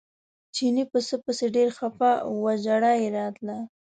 چیني 0.55 0.83
پسه 0.91 1.15
پسې 1.23 1.45
ډېر 1.55 1.69
خپه 1.77 2.11
و 2.41 2.43
ژړا 2.63 2.93
یې 3.01 3.09
راتله. 3.17 3.57